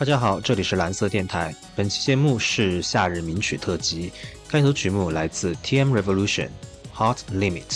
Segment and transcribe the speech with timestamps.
[0.00, 1.54] 大家好，这里是蓝色电台。
[1.76, 4.10] 本期节目是夏日名曲特辑，
[4.48, 6.48] 开头曲目来自 TM Revolution，
[6.94, 7.66] 《Hot Limit》。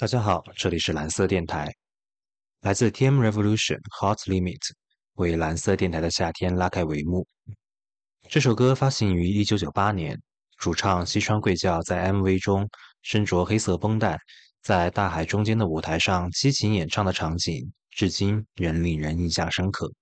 [0.00, 1.74] 大家好，这里是蓝色电台，
[2.60, 4.60] 来自 TM Revolution Hot Limit
[5.14, 7.26] 为蓝色电台的夏天拉开帷幕。
[8.28, 10.22] 这首歌发行于1998年，
[10.56, 12.70] 主唱西川贵教在 MV 中
[13.02, 14.16] 身着黑色绷带，
[14.62, 19.92] 在大海中间的舞台上激情演唱的场景，至今仍令人印象深刻。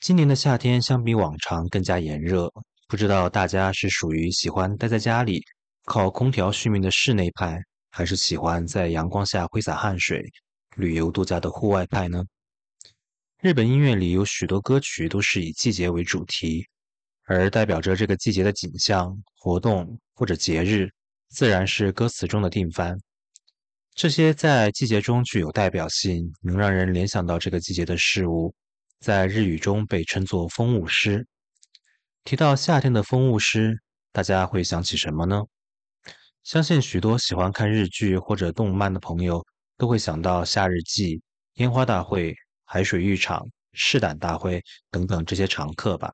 [0.00, 2.50] 今年的夏天相比往常更加炎热，
[2.88, 5.40] 不知道大家是属于喜欢待在家里
[5.84, 7.62] 靠空调续命的室内派？
[7.94, 10.24] 还是喜欢在阳光下挥洒汗水、
[10.76, 12.24] 旅游度假的户外派呢？
[13.42, 16.66] 日本音乐里有许多歌曲都是以季节为主题，
[17.24, 20.90] 而代表着这个季节的景象、活动或者节日，
[21.28, 22.98] 自然是歌词中的定番。
[23.94, 28.54] 这些在季节中具有代表性、能让人联想到这个季节的事物，
[29.00, 31.26] 在日语中被称作风物诗。
[32.24, 33.78] 提到夏天的风物诗，
[34.12, 35.42] 大家会想起什么呢？
[36.44, 39.46] 相信许多喜欢看日剧或者动漫的朋友
[39.76, 41.22] 都会想到夏日祭、
[41.54, 42.34] 烟花大会、
[42.64, 44.60] 海水浴场、试胆大会
[44.90, 46.12] 等等这些常客吧。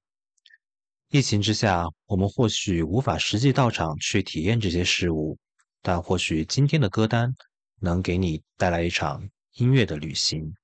[1.08, 5.38] 疫情之下，我们或许无法实际到场去体验这些事物，
[5.80, 7.32] 但或许今天的歌单
[7.80, 10.54] 能给你带来一场音乐的旅行。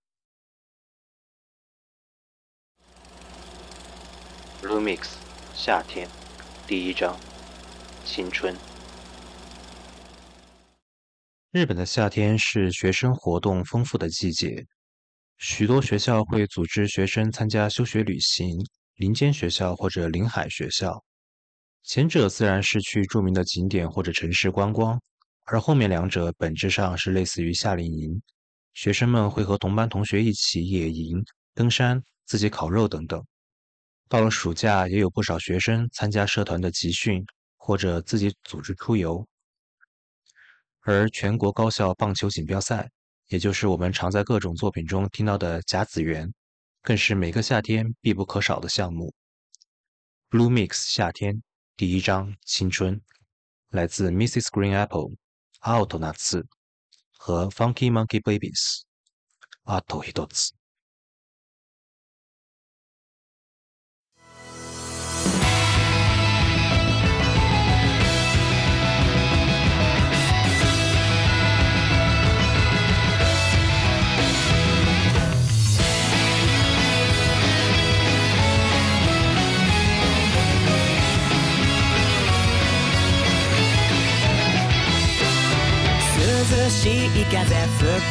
[4.62, 5.12] Lumix，
[5.54, 6.06] 夏天，
[6.66, 7.18] 第一章。
[8.04, 8.54] 青春。
[11.54, 14.66] 日本的夏天是学生活动丰富的季节，
[15.38, 18.58] 许多学校会组织学生参加休学旅行，
[18.96, 21.00] 林间学校或者临海学校。
[21.84, 25.00] 前者自然是去著名的景点或者城市观光，
[25.44, 28.20] 而后面两者本质上是类似于夏令营，
[28.72, 31.24] 学生们会和同班同学一起野营、
[31.54, 33.24] 登山、自己烤肉等等。
[34.08, 37.24] 到了暑假，也有不少学生参加社团的集训，
[37.56, 39.24] 或者自己组织出游。
[40.84, 42.90] 而全国高校棒球锦标赛，
[43.28, 46.32] 也就是我们常在各种作品中听到的甲子园，
[46.82, 49.12] 更是每个夏天必不可少的项目。
[50.30, 51.42] Blue Mix 夏天。
[51.76, 53.00] 第一章青春，
[53.70, 54.42] 来自 Mrs.
[54.42, 55.10] Green Apple，
[55.58, 56.46] 阿奥托纳次
[57.10, 58.82] 和 Funky Monkey Babies，
[59.64, 60.24] 阿托伊多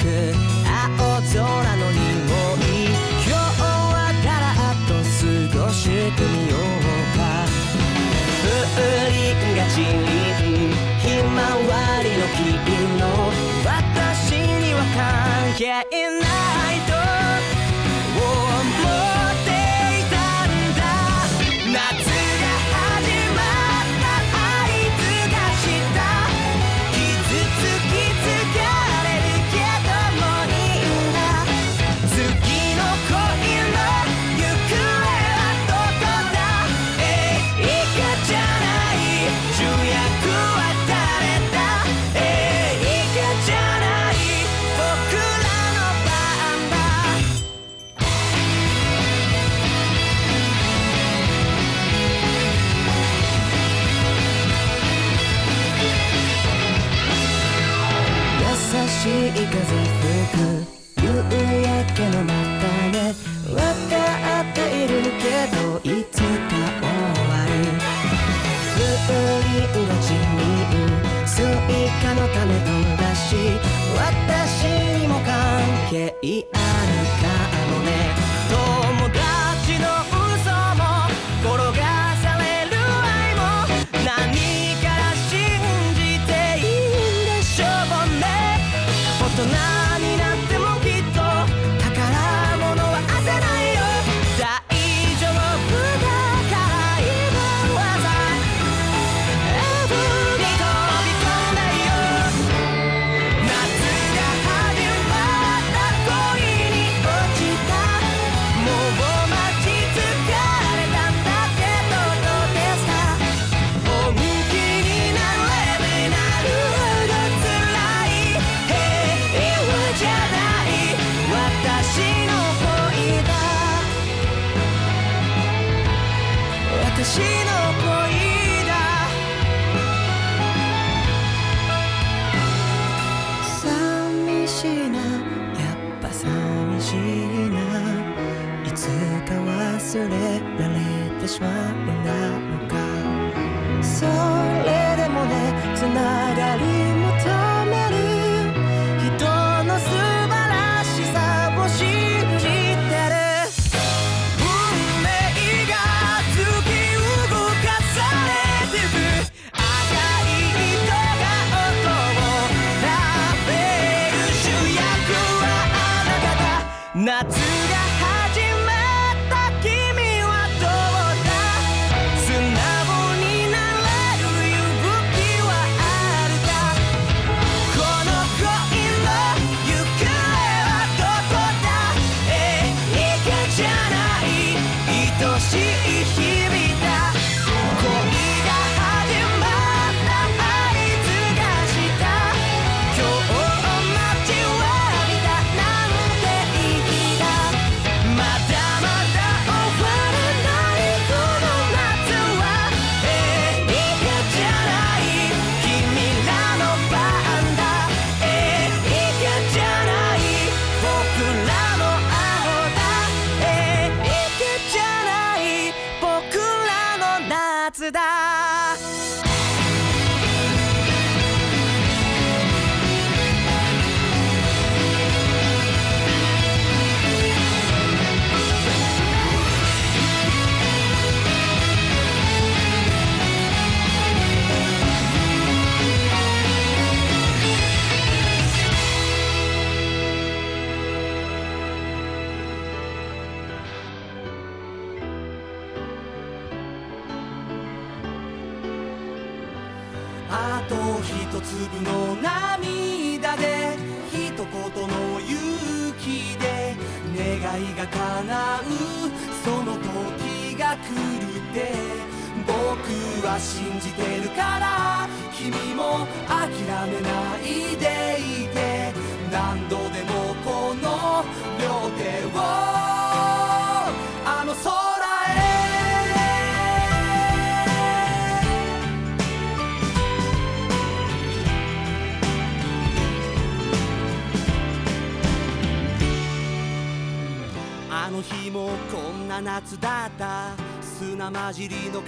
[0.04, 0.53] could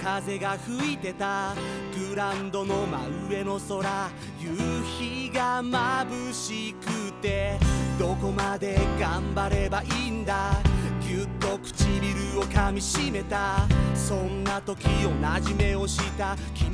[0.06, 1.52] 風が吹いてた。
[2.08, 4.08] グランドの真上の空。
[4.38, 7.58] 夕日が眩しくて。
[7.98, 10.52] どこまで頑張ればいいんだ。
[11.00, 13.66] ぎゅっと唇を噛みしめた。
[13.96, 15.10] そんな時同
[15.40, 16.36] じ目をした。
[16.54, 16.65] 君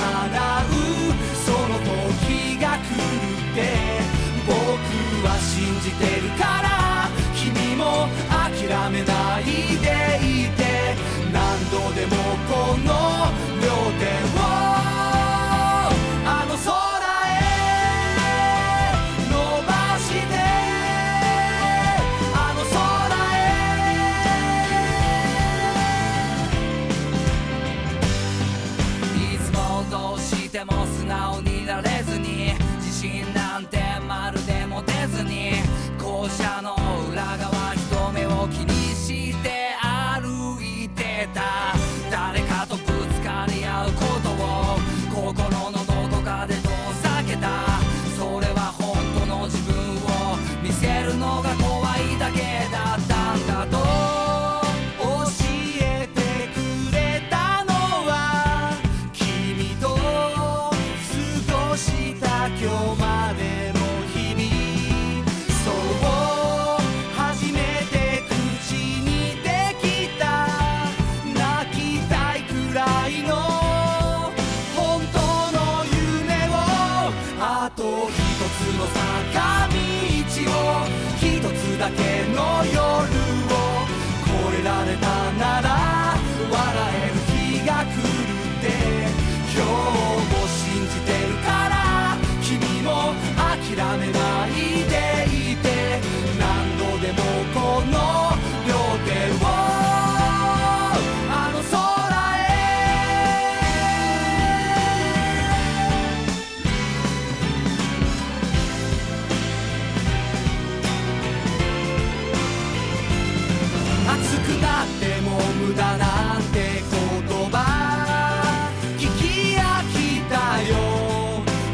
[0.00, 0.49] i cada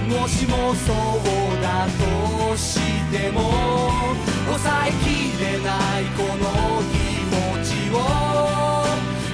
[0.07, 0.95] もしもそう
[1.61, 2.79] だとし
[3.11, 3.41] ても
[4.47, 5.05] 抑えき
[5.43, 5.71] れな
[6.01, 6.95] いこの気
[7.27, 7.35] 持
[7.65, 7.95] ちを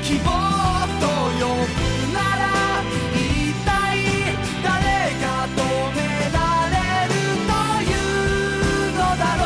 [0.02, 0.26] 希望
[0.98, 1.04] と
[1.38, 1.76] 呼ぶ
[2.14, 2.42] なら
[3.14, 3.16] 一
[3.66, 3.68] 体
[4.64, 4.72] 誰
[5.20, 5.60] が止
[5.94, 6.00] め
[6.32, 6.36] ら
[6.70, 6.74] れ
[7.06, 7.10] る
[7.46, 7.52] と
[7.84, 9.44] いうのだろ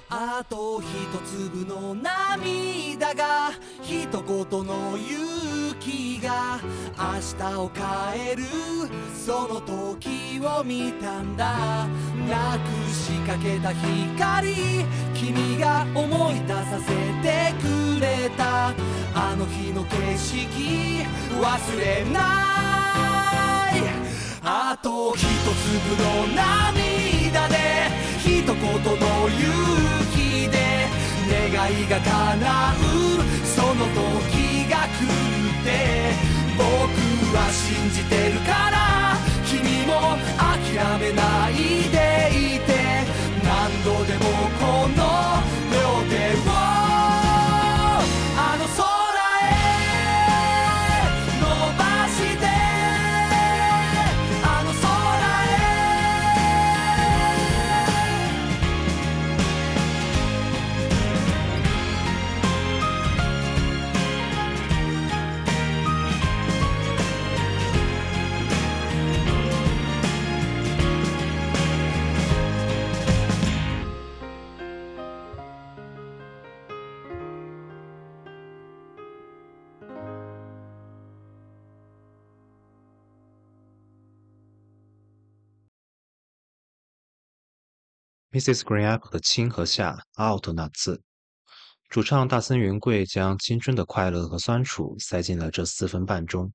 [0.00, 0.10] う。
[0.10, 0.86] あと一
[1.24, 3.52] 粒の涙が
[3.90, 4.06] 一言
[4.64, 6.60] の勇気が
[6.96, 7.04] 明
[7.36, 7.84] 日を変
[8.30, 8.44] える。
[9.26, 11.88] その時を見たんだ。
[12.28, 14.54] なくしかけた光。
[15.12, 16.86] 君が思い出させ
[17.20, 18.68] てくれた。
[19.12, 21.04] あの日の景色
[21.42, 22.20] 忘れな
[23.72, 23.82] い。
[24.44, 29.42] あと一粒の涙で一言の勇
[30.14, 30.89] 気で
[31.30, 33.24] 願いが叶う。
[33.46, 35.14] その時が来る
[35.48, 35.68] って
[36.58, 36.64] 僕
[37.36, 39.16] は信じてるから。
[39.46, 41.54] 君も諦めない
[41.90, 41.98] で
[42.56, 42.70] いて。
[43.44, 43.48] 何
[43.84, 44.24] 度でも
[44.58, 45.00] この
[45.72, 45.78] 両
[46.10, 46.14] 手
[46.50, 46.59] を
[88.32, 88.60] Mrs.
[88.60, 91.02] Green Apple 的青和夏 out 那次，
[91.88, 96.52] 主唱大森云贵将青春的快乐和酸楚塞进了这四分半钟。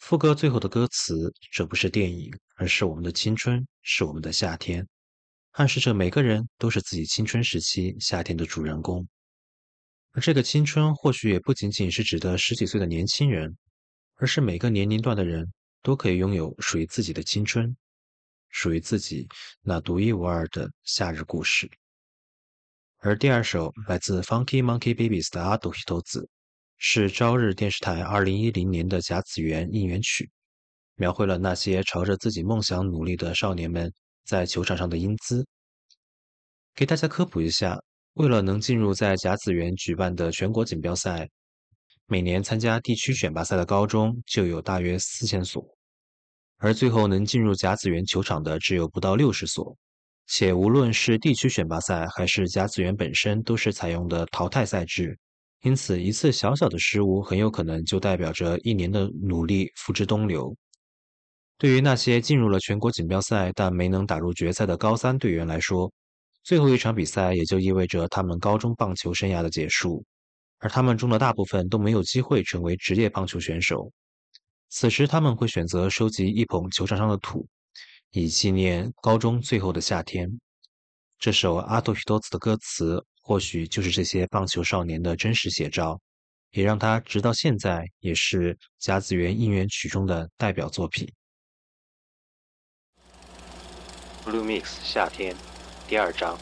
[0.00, 4.86] 副歌最后的歌词：“这不是电影，而是我们的青春，是我们的夏天。”
[5.52, 9.08] 暗示着每个人都是自己青春时期夏天的主人公。
[10.10, 13.56] 而这个青春或许也不仅仅是指的十几岁的年轻人，
[14.16, 15.50] 而是每个年龄段的人
[15.82, 17.74] 都可以拥有属于自己的青春。
[18.52, 19.26] 属于自己
[19.62, 21.68] 那独一无二的夏日故事。
[22.98, 26.20] 而第二首来自 Funky Monkey Babies 的《阿斗西头子》，
[26.78, 30.30] 是朝日电视台2010年的甲子园应援曲，
[30.94, 33.92] 描绘了那些朝着自己梦想努力的少年们
[34.24, 35.44] 在球场上的英姿。
[36.74, 37.76] 给大家科普一下，
[38.12, 41.28] 为了能进入在甲子园举办的全国锦标赛，
[42.06, 45.64] 每年参加地区选拔赛的高中就有大约四千所。
[46.62, 49.76] 而最后能进入甲子园球场的只有不到六十所，
[50.28, 55.18] 且无论是地区选拔赛还是甲子园本身，都是采用的淘汰赛制，
[55.62, 60.56] 因此一次小小的失误很有可能就代表着一年的努力付之东流。
[61.58, 65.92] 对于那些进入了全国锦标赛但没能打入决赛的高三队员来说，
[66.44, 70.04] 最后一场比赛也就意味着他们高中棒球生涯的结束，
[70.60, 73.92] 而他们中的大部分都没有机会成为职业棒球选手。
[74.74, 77.46] 此时，他们会选择收集一捧球场上的土，
[78.12, 80.26] 以纪念高中最后的夏天。
[81.18, 86.00] 这首《阿多许多子》的歌词，或许就是这些棒球少年的真实写照，
[86.52, 91.06] 也让他直到现在也是甲子园应援曲中的代表作品。
[94.24, 95.36] Blue Mix 夏天
[95.86, 96.38] 第二章：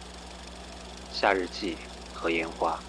[1.13, 1.77] 夏日祭
[2.15, 2.81] 和烟花。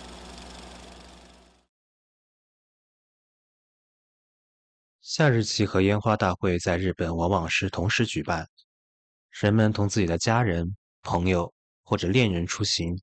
[5.13, 8.47] 夏日祭和烟花大会在日本往往是同时举办，
[9.29, 12.97] 人们同自己的家人、朋友或者恋人出行，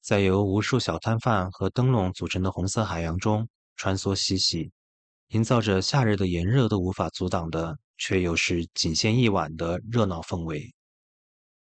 [0.00, 4.70] 在由无数小摊贩和灯笼组成的红色海洋中穿梭嬉戏，
[5.30, 10.72] 营造着夏日的炎热都无法阻挡的，却又是仅限一晚的热闹氛围。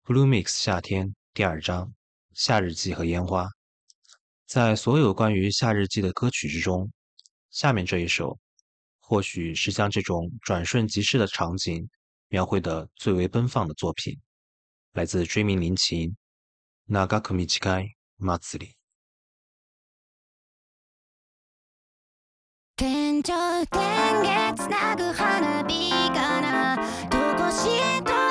[0.04, 1.94] Blue Mix 夏天第二章：
[2.34, 3.48] 夏日祭和烟花。
[4.48, 6.90] 在所有关于夏日祭的歌曲之中，
[7.52, 8.36] 下面这一首。
[9.05, 11.89] 或许是将这种转瞬即逝的场景
[12.29, 14.17] 描绘的最为奔放的作品，
[14.93, 16.09] 来自追名林琴《
[16.87, 18.71] 長く短い祭り》。
[22.77, 26.77] 天井天月つなぐ花火かな
[27.09, 28.24] どこしへと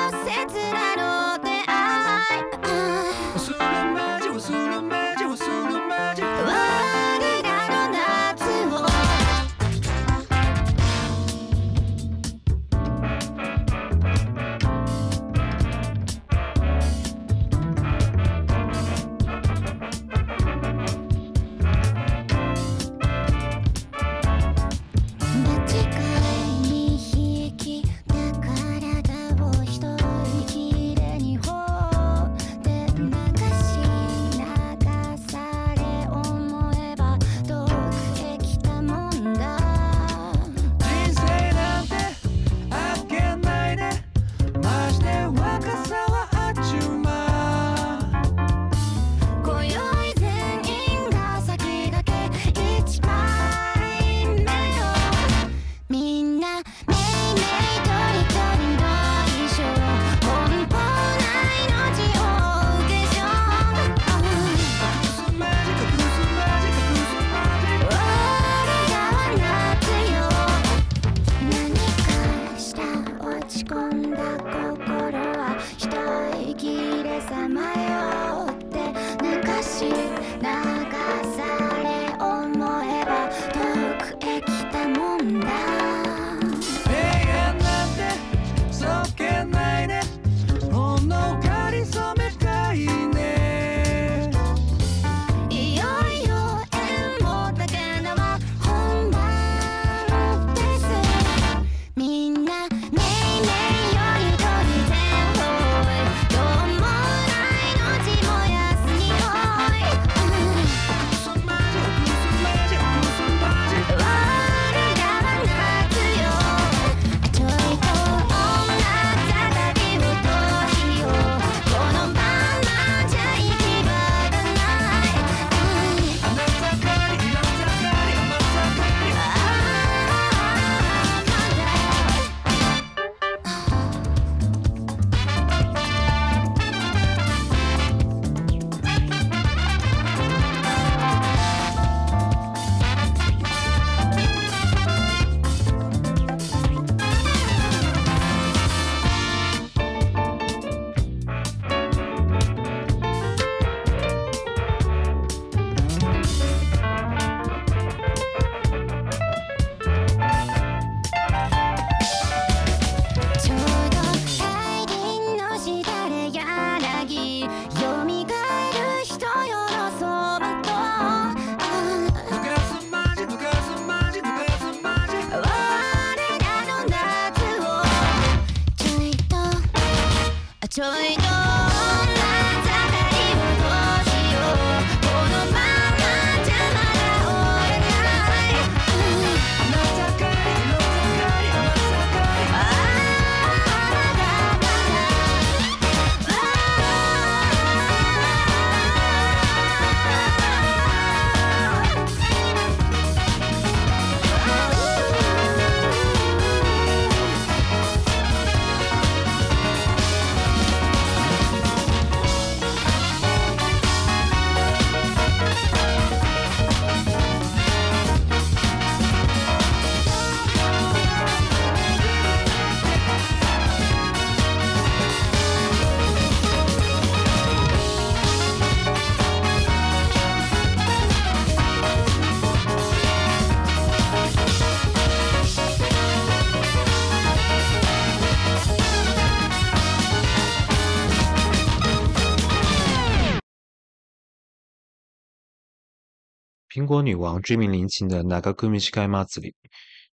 [246.76, 249.48] 苹果女王追名林琴的《Nagakumi Shikai Matsuri》，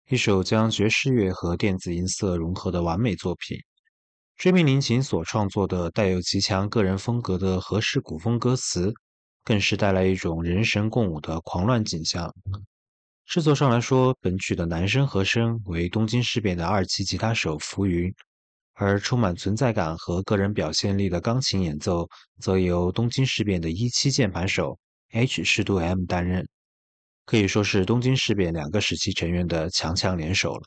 [0.08, 3.58] 一首将爵士乐和电子音色融合的完美作品。
[4.38, 8.94] 追名林琴所创作的带有极强个人风格的和式古风歌词，
[9.44, 12.34] 更是带来一种人神共舞的狂乱景象。
[13.26, 18.10] 制作上来说，本曲的男声和声为东京事变的二期吉他手浮云，
[18.76, 22.08] 而充满存在感和个人表现力的钢琴演奏，
[22.40, 24.80] 则由东京事变的一期键盘手
[25.14, 26.48] H 适度 M 担任，
[27.26, 30.64] 可以说是东京事变两个时期成员的强强联手了。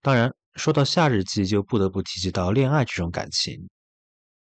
[0.00, 3.68] 当然，说到夏日祭，就不得不提及到恋爱这种感情。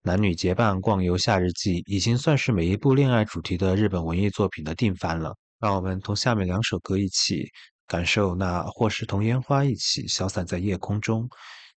[0.01, 5.33] 男女结伴逛游夏日祭，已经算是每一部恋爱主题的日本文艺作品的定番了。
[5.59, 7.49] 让我们同下面两首歌一起
[7.87, 11.29] 感受那或是同烟花一起消散在夜空中，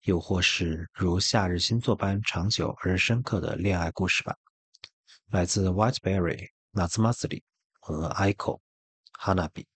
[0.03, 4.35] 又或是如夏日星座般长久而深刻的恋爱故事吧。
[5.31, 7.44] 来自 Whiteberry、夏祭り
[7.82, 8.61] 和 Aiko、
[9.12, 9.66] 花火。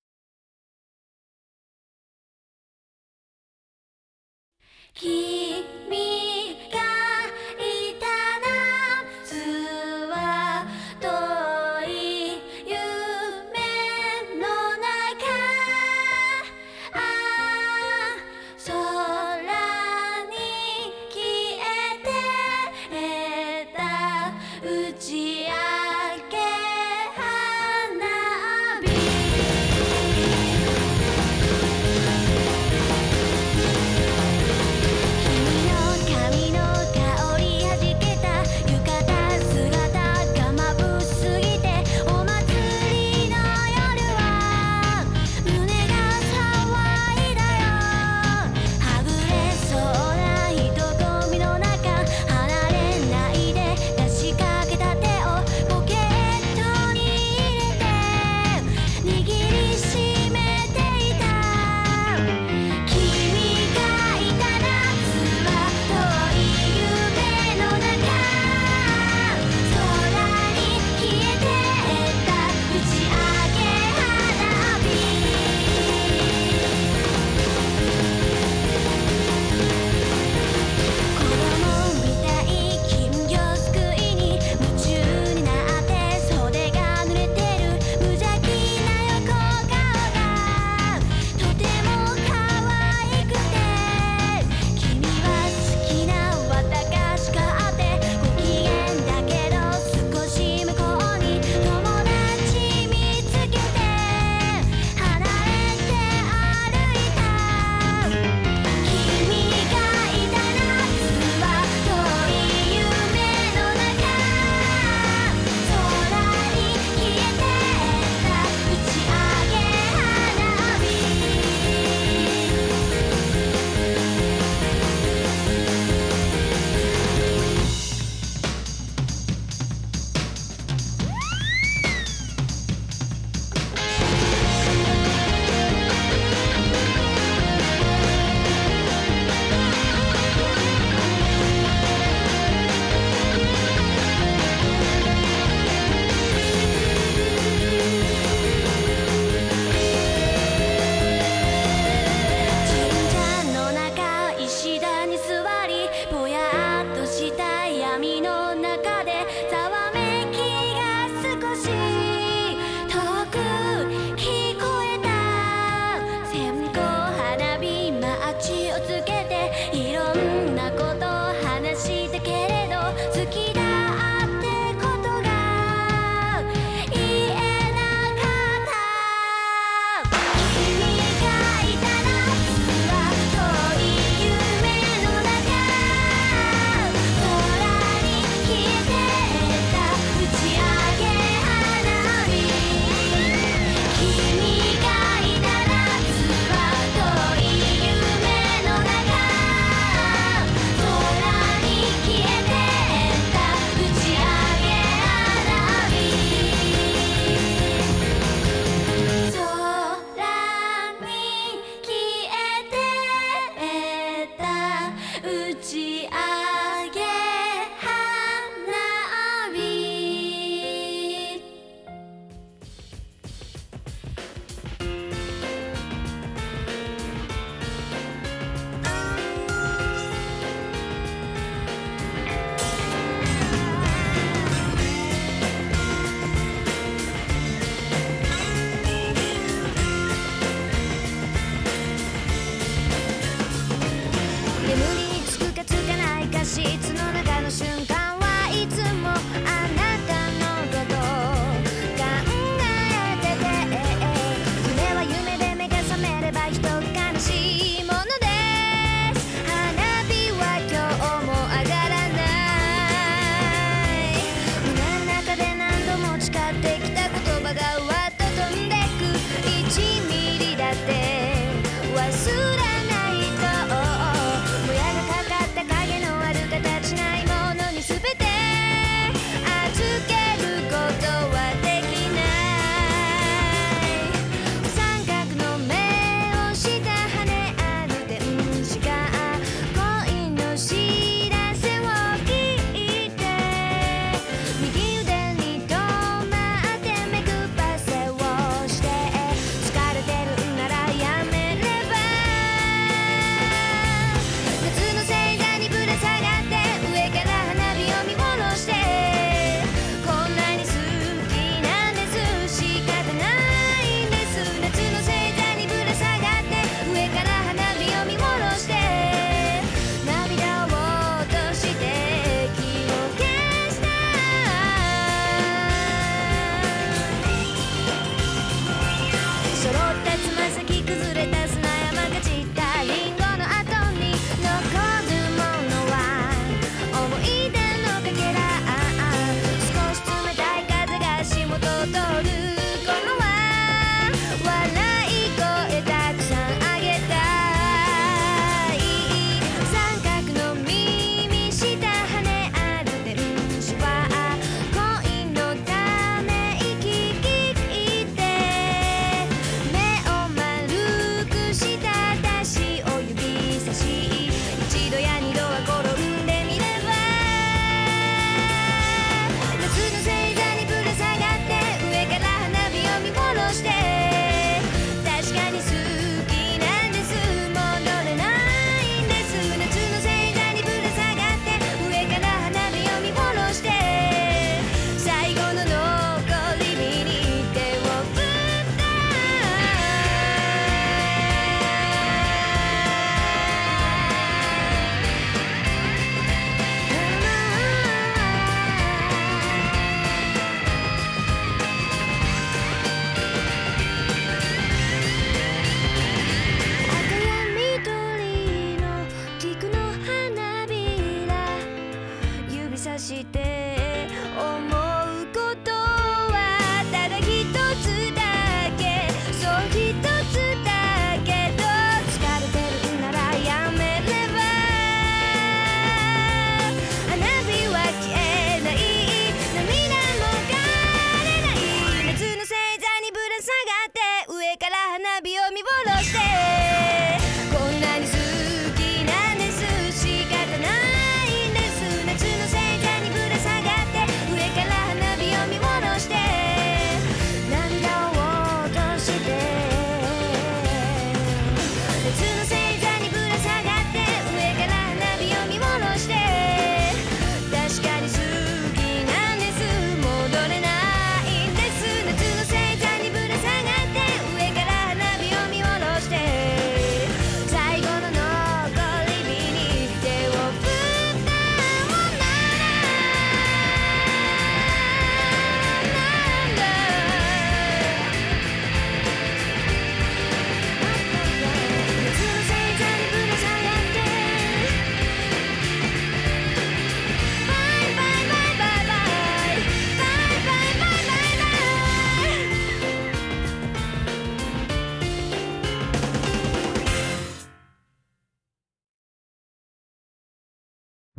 [4.94, 5.75] 君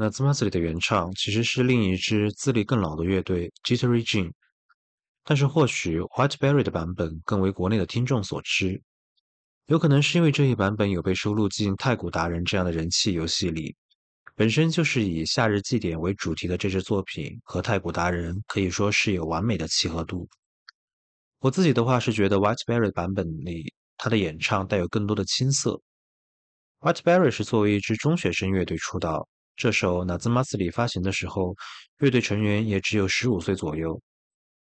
[0.08, 4.32] 那 z m a s l y 的原唱其实是另一支资历更老的乐队 Jittery Jean，
[5.26, 8.82] 但是或许 Whiteberry 的版本更为国内的听众所知，
[9.66, 13.76] 有可能是因为这一版本有被收录进《太鼓达人》这样的人气游戏里。
[14.34, 20.26] 本身就是以夏日祭典为主题的这支作品和《太鼓达人》可以说是有完美的契合度。
[21.40, 25.82] 我自己的话是觉得 Whiteberry 版本里他的演唱带有更多的青涩。
[26.80, 29.28] Whiteberry 是作为一支中学生乐队出道。
[29.58, 31.56] 这首《n a z m a s l y 发行的时候，
[31.98, 34.00] 乐队成员也只有十五岁左右，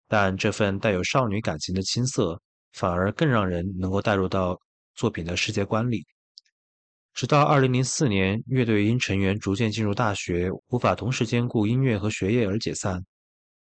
[0.06, 2.40] 但这份带有少女感情的青涩，
[2.72, 4.56] 反而更让人能够带入到
[4.94, 6.06] 作品的世界观里。
[7.12, 13.04] 直到二零零四年，乐队因成员逐渐进入大学，无法同时兼顾音乐和学业而解散。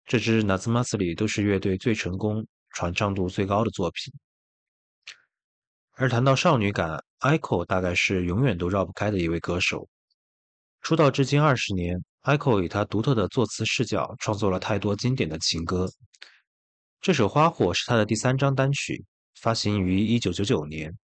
[0.06, 4.14] 这支《n a z m a s l y 都是乐队最成功、传唱度最高的作品。
[5.92, 9.90] 而谈到少女感，Ico 大概是永远都绕不开的一位歌手。
[10.88, 15.86] 出道至今二十年，Echo 以他独特的作词视角创作了太多经典的情歌。
[17.02, 19.04] 这首《花火》是他的第三张单曲，
[19.42, 20.98] 发行于一九九九年。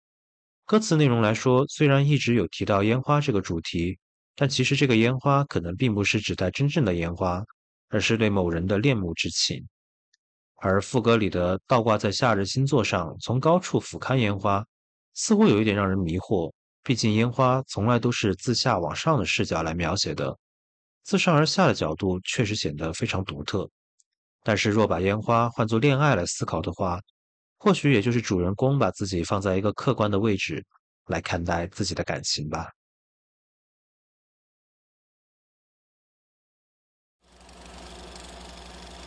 [0.66, 4.00] 歌词内容来说，虽然一直有提到烟花这个主题，
[4.38, 7.44] 但其实这个烟花可能并不是指代真正的烟花，
[7.90, 9.68] 而是对某人的恋慕之情。
[10.62, 14.66] 而副歌里的“倒挂在夏日星座上，从高处俯瞰烟花”，
[15.14, 16.54] 似乎有一点让人迷惑。
[16.84, 20.38] 毕竟烟花从来都是自下往上的视角来描写的，
[21.04, 23.70] 自上而下的角度确实显得非常独特。
[24.44, 27.00] 但是若把烟花换作恋爱来思考的话，
[27.58, 30.66] 或许也就是主人公把自己放在一个客观的位置
[31.06, 32.70] 来看待自己的感情吧。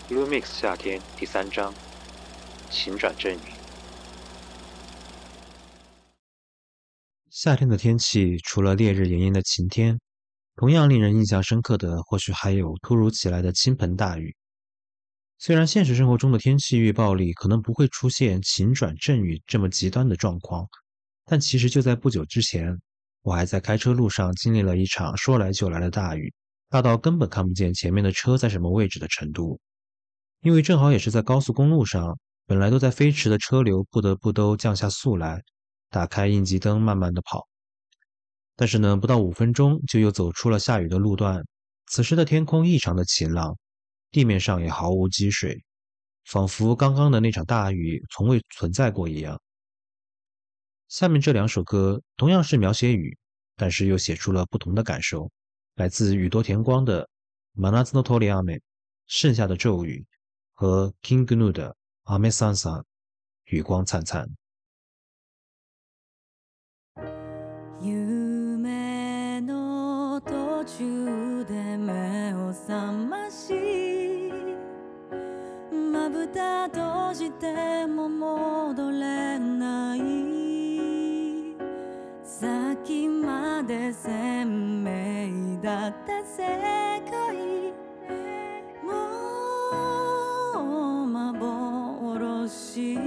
[0.09, 1.75] Blue Mix 夏天第三章，
[2.71, 3.56] 晴转阵雨。
[7.39, 10.01] 夏天的天气，除了烈日炎炎的晴天，
[10.55, 14.35] 同样令人印象深刻的，或许还有突如其来的倾盆大雨。
[15.37, 20.67] 虽然现实生活中的天气预报里可能不会出现晴转阵雨这么极端的状况，
[21.27, 22.75] 但其实就在不久之前，
[23.21, 26.33] 我还在开车路上经历了一场说来就来的大雨，
[26.71, 29.61] 大到根本看不见前面的车在什么位置的程度。
[30.41, 35.43] 因为正好也是在高速公路上，本来都在飞驰的车流不得不都降下速来。
[35.91, 37.47] 打开应急灯，慢慢的跑。
[38.55, 41.45] 但是呢，不到五分钟就又走出了下雨的路段。
[41.87, 43.57] 此时的天空异常的晴朗，
[44.11, 45.63] 地面上也毫无积水，
[46.25, 49.41] 仿佛刚刚的那场大雨从未存在过一样。
[50.89, 53.17] 下面这两首歌同样是描写雨，
[53.57, 55.31] 但是又写出了不同的感受。
[55.75, 57.03] 来自宇多田光的
[57.55, 58.57] 《m a n a z no Toriame》
[59.07, 60.05] 剩下的骤雨
[60.55, 61.77] 和 King Gnu 的
[62.19, 62.81] 《Ame Sansa》
[63.45, 64.27] 雨光灿灿。
[72.67, 73.53] 覚まし
[75.71, 80.01] まぶた閉じても戻れない。
[82.25, 86.43] さっきまで鮮明だった世
[87.09, 87.73] 界。
[88.83, 88.91] も
[91.05, 92.99] う幻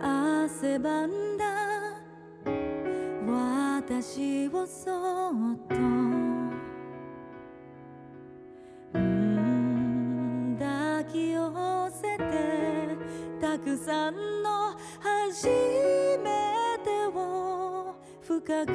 [0.00, 1.27] 汗ばんだ
[4.00, 5.74] 私をそっと
[10.56, 12.96] 抱き寄せて
[13.40, 15.48] たくさんの初
[16.22, 18.72] めてを深く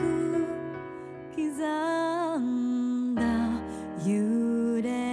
[1.33, 1.41] 刻
[2.39, 3.23] んだ
[4.05, 5.12] 揺れ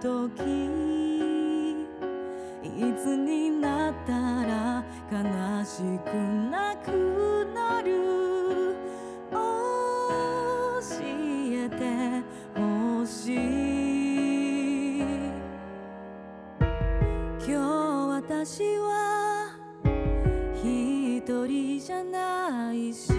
[0.00, 0.40] 時
[2.62, 4.12] いつになった
[4.44, 6.14] ら悲しく
[6.50, 8.76] なくなる。
[9.32, 9.38] 教
[11.02, 12.22] えて
[12.54, 13.38] ほしい。
[17.40, 17.56] 今日
[18.08, 19.50] 私は
[20.62, 23.17] 一人じゃないし。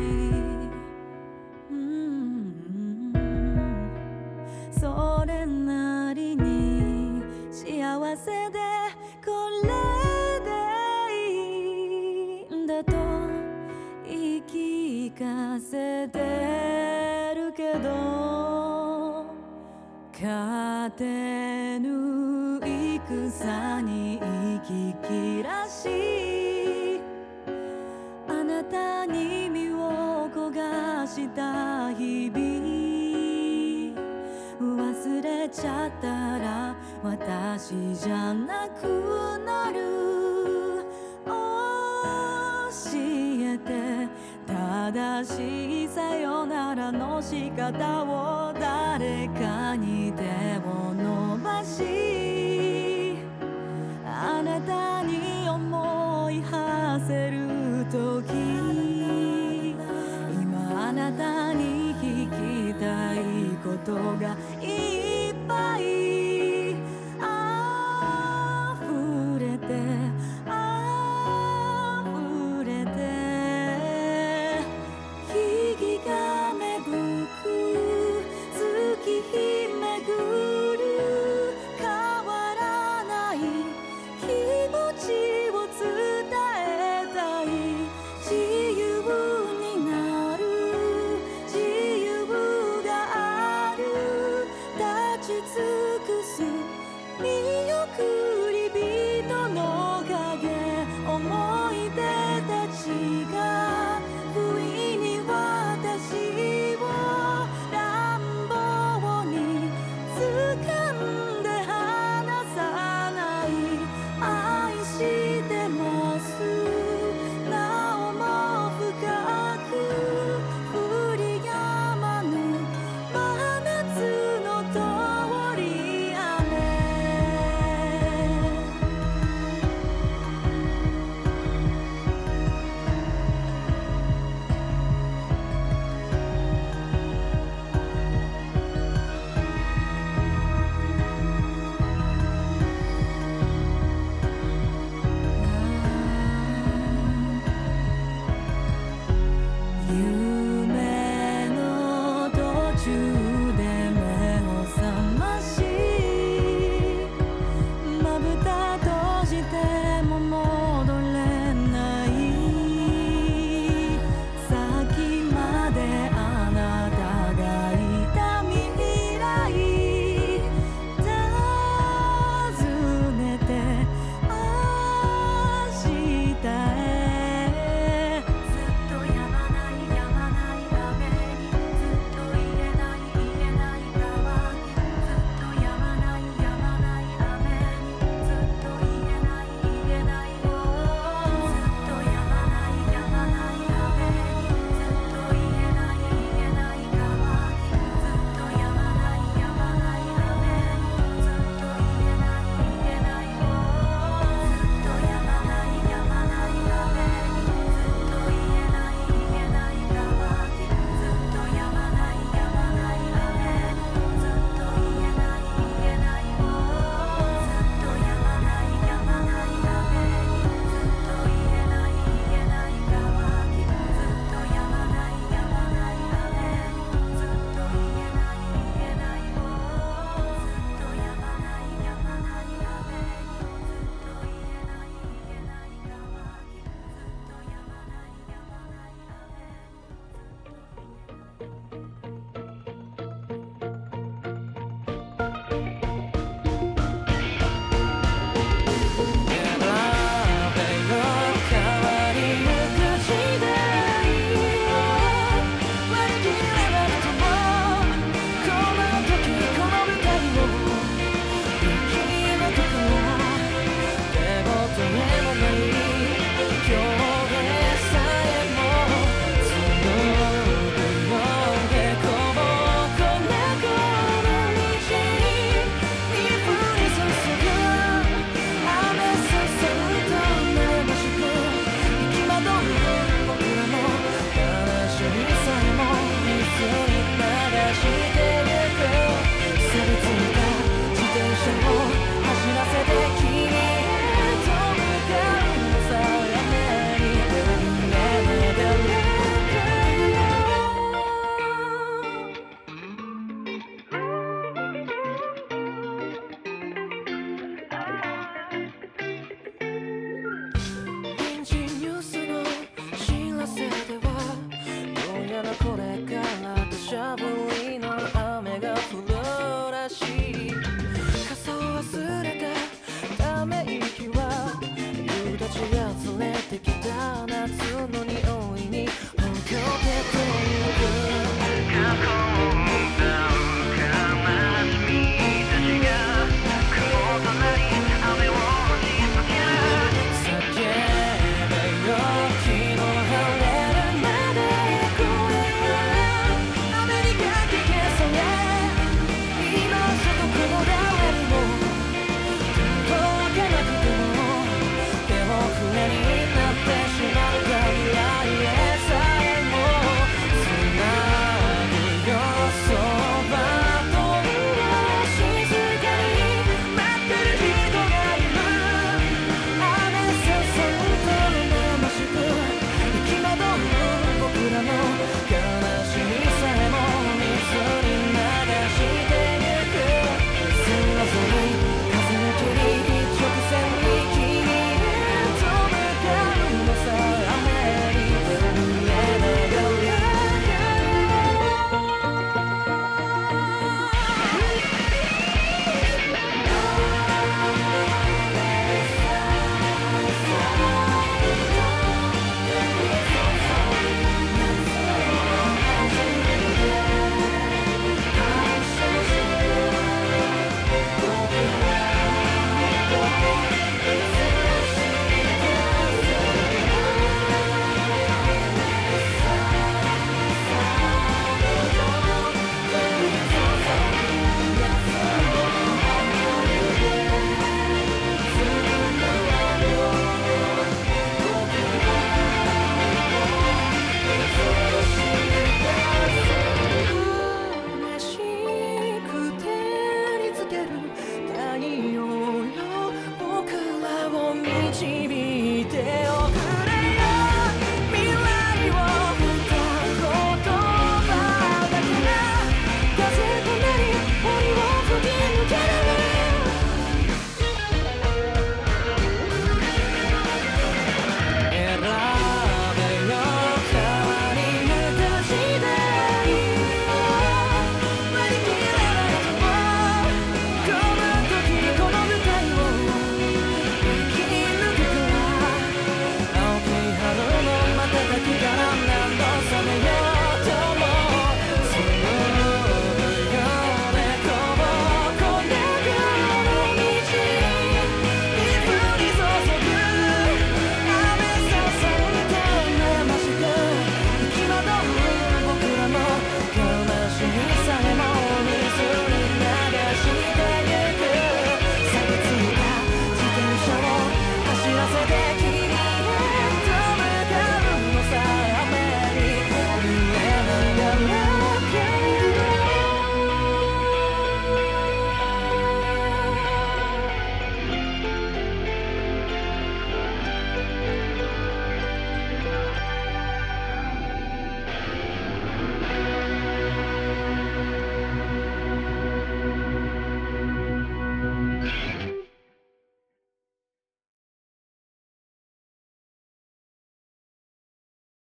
[20.87, 27.01] てぬ戦に息切らし
[28.27, 32.39] あなたに身を焦がした日々
[34.61, 36.07] 忘れちゃった
[36.37, 38.85] ら私じゃなく
[39.45, 39.79] なる
[41.25, 41.31] 教
[42.95, 44.07] えて
[44.45, 50.38] 正しいさよならの仕方を誰かに手を
[54.05, 58.33] あなたに思い馳せる時
[60.41, 62.29] 今あなたに聞
[62.73, 63.19] きたい
[63.63, 66.18] ことがいっぱい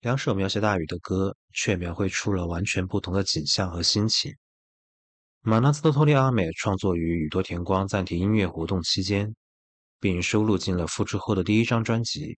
[0.06, 4.32] 两首描写大雨的歌，却描绘出了完全不同的景象和心情。
[5.42, 9.36] 马纳兹的托利阿美创作于宇多田光暂停音乐活动期间，
[10.00, 12.38] 并收录进了复出后的第一张专辑。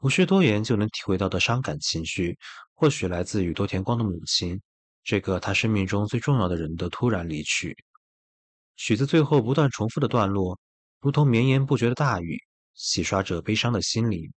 [0.00, 2.36] 无需多言就能体会到的伤感情绪，
[2.74, 4.60] 或许来自宇多田光的母亲，
[5.04, 7.76] 这个他生命中最重要的人的突然离去。
[8.74, 10.58] 曲子最后不断重复的段落，
[11.00, 12.36] 如同绵延不绝的大雨，
[12.74, 14.32] 洗刷着悲伤的心灵。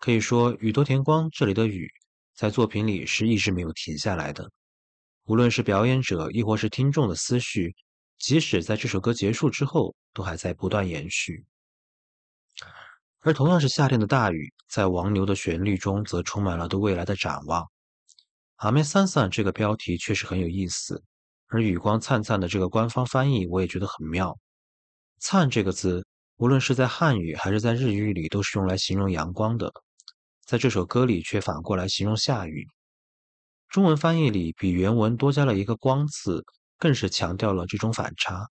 [0.00, 1.86] 可以说，宇多田光这里的雨，
[2.34, 4.50] 在作品里是一直没有停下来的。
[5.26, 7.76] 无论是表演者，亦或是听众的思绪，
[8.16, 11.44] 即使在这首歌结束之后，都还在不断延续。
[13.20, 17.70] 而同样是夏天的大雨，在王牛的旋律中，则充满了对未来的展望。
[18.56, 21.04] 阿妹三三这个标题确实很有意思，
[21.48, 24.34] 而雨光灿灿的这个官方翻译，我也觉得很妙。
[25.18, 29.70] 灿这个字，无论是在汉语还是在日语里，都是用来形容阳光的。
[30.50, 32.66] 在这首歌里却反过来形容下雨。
[33.68, 36.44] 中文翻译里比原文多加了一个“光”字，
[36.76, 38.48] 更是强调了这种反差。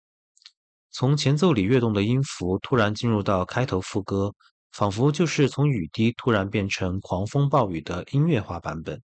[0.90, 4.34] 从前奏里跃动的音符突然进入到开头副歌，
[4.72, 8.98] 仿佛就是从雨滴突然变成狂风暴雨的音乐化版本；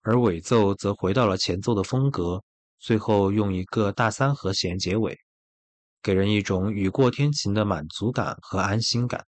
[0.00, 2.42] 而尾奏则回到了前奏的风格，
[2.78, 5.14] 最后用一个大三和弦结尾，
[6.02, 9.26] 给人一种雨过天晴的满足感和安心感。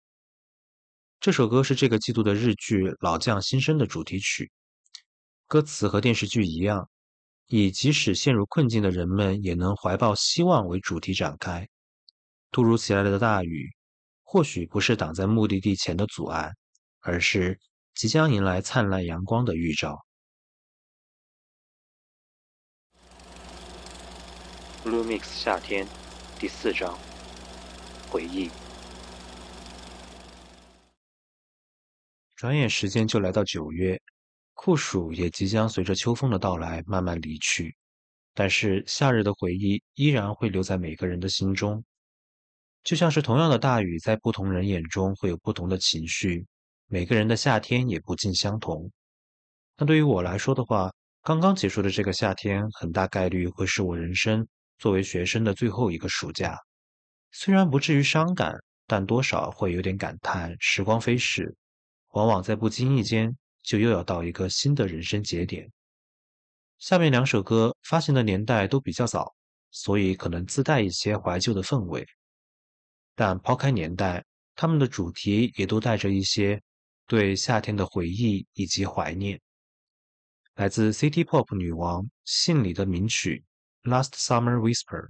[1.19, 4.49] 这首歌是这个季度的日剧《老将新生》的主题曲，
[5.47, 6.89] 歌词和电视剧一样，
[7.47, 11.67] 以即使陷入困境的人们也能怀抱希望为主题展开。
[12.51, 13.69] 突如其来的大雨，
[14.23, 16.53] 或许不是挡在目的地前的阻碍，
[17.01, 17.59] 而是
[17.95, 19.99] 即将迎来灿烂阳光的预兆。
[24.85, 25.85] Blue Mix 夏天
[26.39, 26.97] 第四章
[28.09, 28.49] 回忆。
[32.39, 34.01] 转眼时间就来到九月，
[34.53, 37.75] 酷暑也即将随着秋风的到来慢慢离去，
[38.33, 41.83] 但是夏日的回忆依然会留在每个人的心中。
[42.81, 46.47] 就像是同样的大雨，在不同人眼中会有不同的情绪，
[46.87, 48.89] 每个人的夏天也不尽相同。
[49.75, 50.89] 那对于我来说的话，
[51.23, 56.57] 刚刚结束的这个夏天，很大概率会是我人生作为学生的最后一个暑假。
[57.33, 58.55] 虽然不至于伤感，
[58.87, 61.53] 但多少会有点感叹时光飞逝。
[62.09, 65.71] 往往在不经意间，就又要到一个新的人生节点。
[66.77, 69.35] 下面两首歌发行的年代都比较早，
[69.69, 72.07] 所以可能自带一些怀旧的氛围。
[73.15, 76.61] 但抛开年代，他们的主题也都带着一些
[77.05, 79.39] 对夏天的回忆以及怀念。
[80.55, 83.43] 来自 City Pop 女王信里的名曲
[83.89, 85.01] 《Last Summer Whisper》，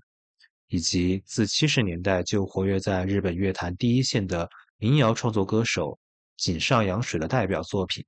[0.67, 5.97] 以及自七十年代就活跃在日本乐坛第一线的民谣创作歌手。
[6.41, 8.01] 井上洋水的代表作品《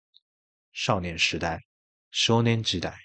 [0.71, 1.57] 少年时代》
[2.11, 2.97] 少年时代）。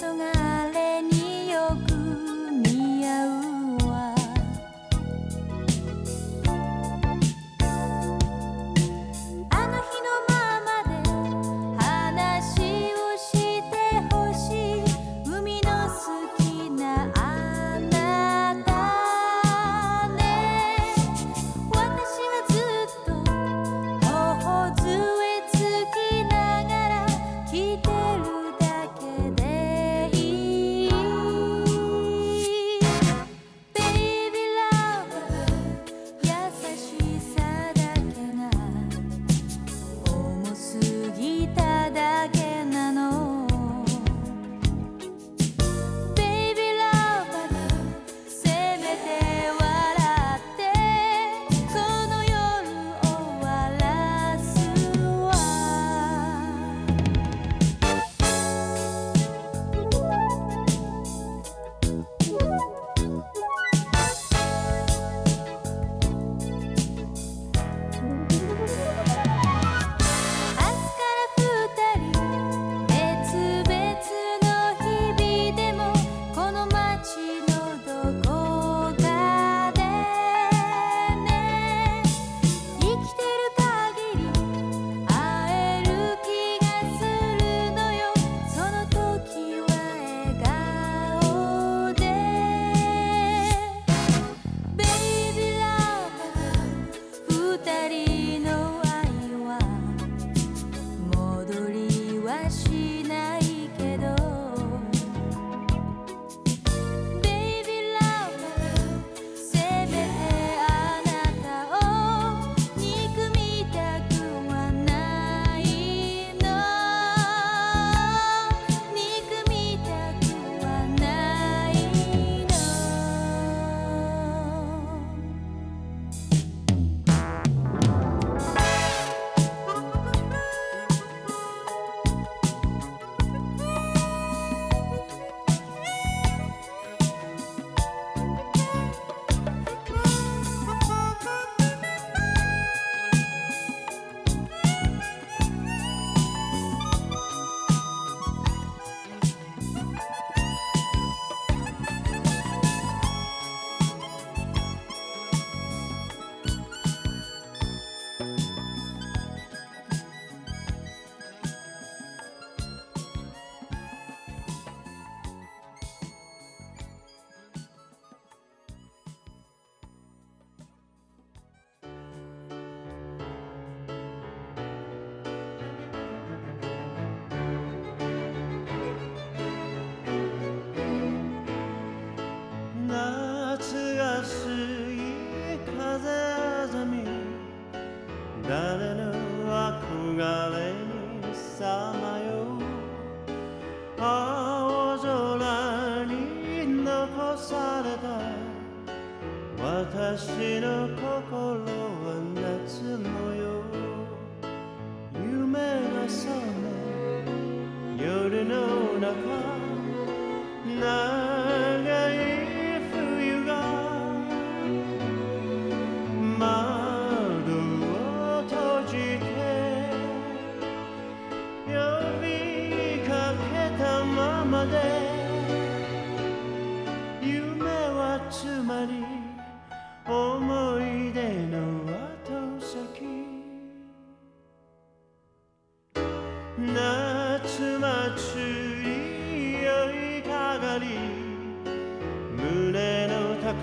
[0.00, 0.53] 黄昏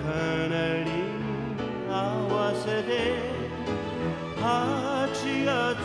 [0.00, 0.08] か
[0.48, 0.90] なり
[1.88, 1.92] 合
[2.32, 2.90] わせて
[4.36, 5.78] 8月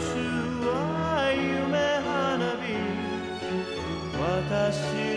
[0.66, 2.66] は夢花火。
[4.20, 5.17] 私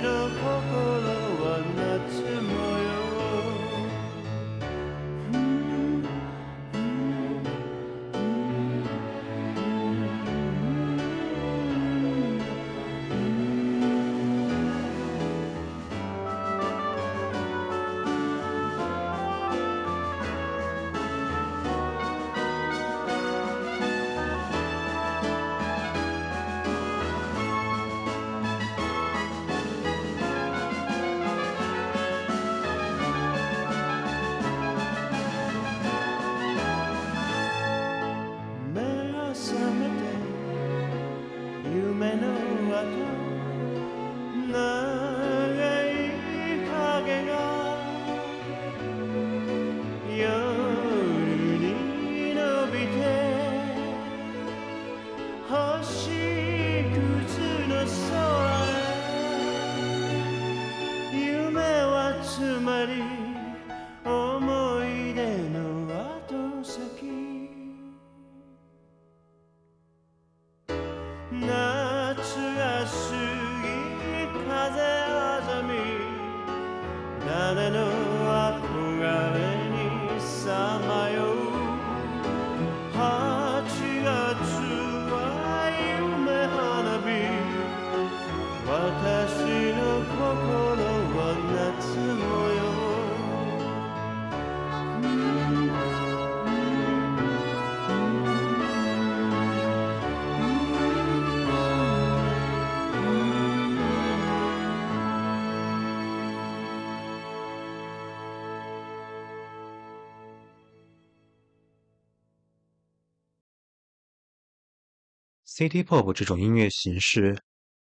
[115.51, 117.37] ，City Pop 这种音乐形式，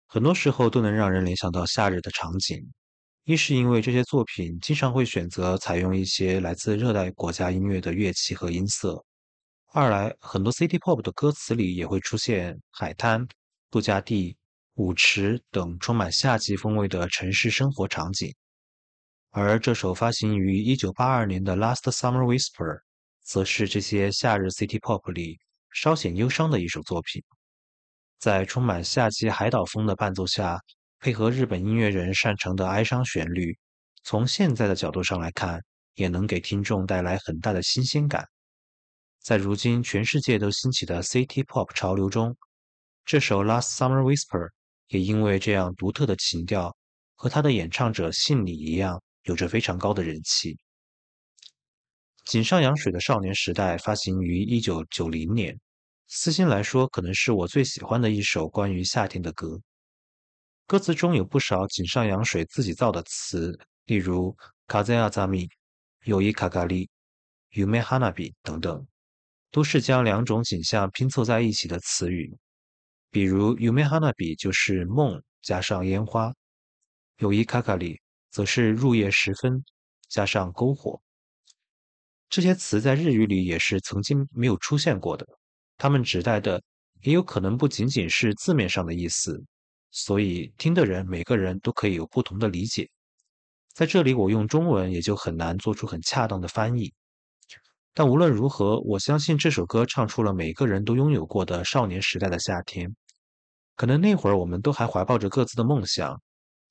[0.08, 2.66] 很多时候都能让人联想到夏日的场景。
[3.26, 9.04] 一是因为这些作品经常会选择采用一些来自热带国家音乐的乐器和音色；
[9.74, 13.28] 二来，很多 City Pop 的歌词里也会出现海滩、
[13.70, 14.38] 度假地、
[14.76, 18.34] 舞池等充满夏季风味的城市生活场景。
[19.32, 22.76] 而这首发行于1982年的《Last Summer Whisper》，
[23.26, 25.38] 则是这些夏日 City Pop 里
[25.74, 27.22] 稍显忧伤的一首作品。
[28.20, 30.60] 在充满夏季海岛风的伴奏下，
[31.00, 33.58] 配合日本音乐人擅长的哀伤旋律，
[34.04, 35.62] 从现在的角度上来看，
[35.94, 38.28] 也能给听众带来很大的新鲜感。
[39.22, 42.36] 在如今全世界都兴起的 City Pop 潮流中，
[43.06, 44.46] 这首《Last Summer Whisper》
[44.88, 46.76] 也因为这样独特的情调
[47.16, 50.58] 和他的演唱者信里一样，有着非常高的人气。
[52.26, 55.60] 井上洋水的《少年时代》发行于1990年。
[56.07, 59.61] 私心来说，可能是我最喜欢的一首关于夏天的歌。
[60.67, 65.49] 歌词中有不少井上洋水自己造的词，例如“卡在阿扎米”、“
[66.05, 66.89] 友谊卡卡利”、“
[67.53, 68.87] ユメハナビ”等等，
[69.51, 72.37] 都是将两种景象拼凑在一起的词语。
[73.11, 76.33] 比如“ユメハナビ”就是梦加上烟花，“
[77.19, 79.65] 友谊卡卡利”则是入夜时分
[80.09, 81.01] 加上篝火。
[82.31, 85.27] 这些词在日语里也是曾经没有出现过的。
[85.78, 86.62] 他们指代的
[87.04, 89.44] 也有可能不仅仅是字面上的意思，
[89.92, 92.90] 所以听的人每个人都可以有不同的理解。
[93.74, 96.92] 在这里，我用中文也就很难做出很恰当的翻译。
[97.94, 102.96] 但无论如何，我相信这首歌唱出了每个人都拥有过的少年时代的夏天。
[103.76, 106.20] 可能那会儿我们都还怀抱着各自的梦想，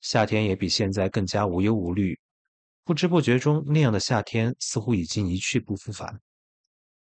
[0.01, 2.19] 夏天也比现在更加无忧无虑。
[2.83, 6.19] 不知不觉中，那样的夏天似乎已经一去不复返。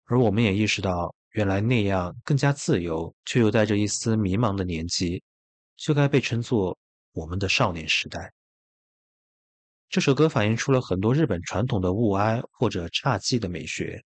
[0.04, 1.16] 而我们也意识到。
[1.34, 5.22] 原来那样更加自由，却又带着一丝迷茫的年纪，
[5.76, 6.78] 就该被称作
[7.12, 8.32] 我们的少年时代。
[9.90, 14.04] 这首歌反映出了很多日本传统的物哀或者侘寂的美学，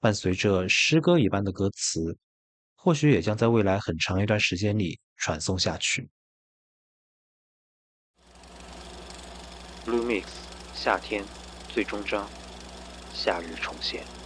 [0.00, 2.16] 伴随着诗歌一般的歌词，
[2.74, 6.10] 或许也将在未来很长一段时间里传颂下去。
[9.84, 10.24] Blue Mix，
[10.74, 11.24] 夏天，
[11.68, 12.28] 最终章，
[13.12, 14.23] 夏日重现。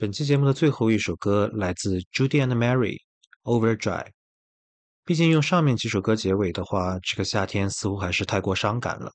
[0.00, 2.96] 本期节目的最后一首歌来自 Judy and Mary，
[3.42, 4.06] 《Overdrive》。
[5.04, 9.12] 毕竟用上面几首歌结尾的话，这个夏天似乎还是太过伤感了，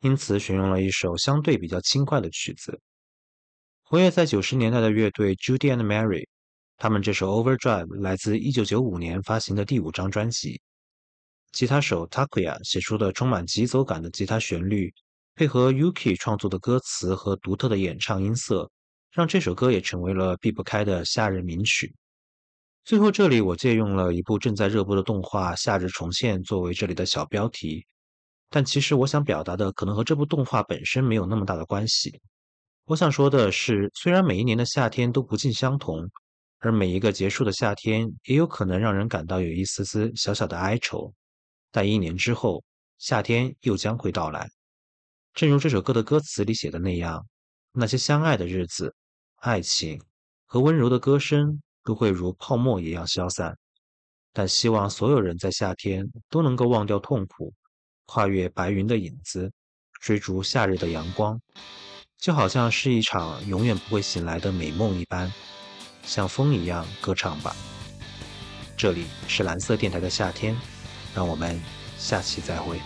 [0.00, 2.80] 因此选用了一首相对比较轻快的曲子。
[3.84, 6.26] 活跃在九十年代的乐队 Judy and Mary，
[6.76, 10.60] 他们这首《Overdrive》来自一九九五年发行的第五张专辑。
[11.52, 14.92] 吉他手 Takuya 写出的充满疾走感的吉他旋律，
[15.36, 18.68] 配合 Yuki 创作的歌词和独特的演唱音色。
[19.16, 21.90] 让这首歌也成为了避不开的夏日名曲。
[22.84, 27.86] 最后，这里我借用了一部正在热播的动画《夏日重现》作为这里的小标题，
[28.50, 32.20] 但其实我想表达的可能和这部动画本身没有那么大的关系。
[32.84, 36.06] 我想说的是，虽然每一年的夏天都不尽相同，
[36.58, 41.10] 而每一个结束的夏天也有可能让人感到有一丝丝小小的哀愁，
[41.72, 42.62] 但一年之后，
[42.98, 44.46] 夏天又将会到来。
[45.32, 47.26] 正如这首歌的歌词里写的那样，
[47.72, 48.94] 那些相爱的日子。
[49.36, 50.00] 爱情
[50.44, 53.56] 和温柔的歌声都会如泡沫一样消散，
[54.32, 57.52] 但希望所有人在夏天都能够忘掉痛苦，
[58.06, 59.52] 跨越白云的影子，
[60.00, 61.40] 追逐夏日的阳光，
[62.18, 65.32] 就好像是一场永远不会醒来的美梦一般，
[66.02, 67.54] 像风一样歌唱吧。
[68.76, 70.56] 这里是蓝色电台的夏天，
[71.14, 71.60] 让我们
[71.96, 72.80] 下期再会。